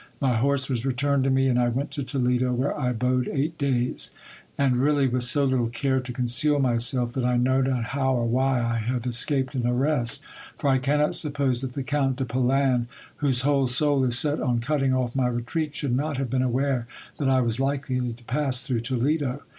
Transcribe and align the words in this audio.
My 0.19 0.35
horse 0.35 0.67
was 0.67 0.83
returned 0.83 1.23
to 1.25 1.29
me, 1.29 1.45
and 1.45 1.59
I 1.59 1.69
went 1.69 1.91
to 1.91 2.01
Toledo, 2.03 2.51
where 2.53 2.75
I 2.75 2.89
abode 2.89 3.29
eight 3.31 3.55
days, 3.59 4.09
and 4.57 4.77
really 4.81 5.05
with 5.07 5.21
so 5.21 5.45
little 5.45 5.67
care 5.69 5.99
to 5.99 6.11
conceal 6.11 6.57
myself 6.57 7.13
that 7.13 7.23
I 7.23 7.37
know 7.37 7.61
not 7.61 7.83
how 7.83 8.15
or 8.15 8.25
why 8.25 8.63
I 8.63 8.77
have 8.79 9.05
escaped 9.05 9.53
an 9.53 9.67
arrest; 9.67 10.23
for 10.57 10.71
I 10.71 10.79
cannot 10.79 11.13
suppose 11.13 11.61
that 11.61 11.73
the 11.73 11.83
Count 11.83 12.15
de 12.15 12.25
Polan, 12.25 12.87
whose 13.17 13.41
whole 13.41 13.67
soul 13.67 14.03
is 14.03 14.17
set 14.17 14.41
on 14.41 14.57
cutting 14.57 14.91
off 14.91 15.15
my 15.15 15.27
retreat, 15.27 15.75
should 15.75 15.95
not 15.95 16.17
have 16.17 16.31
been 16.31 16.41
aware 16.41 16.87
that 17.19 17.29
I 17.29 17.41
was 17.41 17.59
likely 17.59 18.11
to 18.11 18.23
pass 18.23 18.63
through 18.63 18.79
Toledo. 18.79 19.43